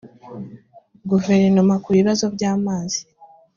[1.09, 2.99] guverinoma ku bibazo by amazi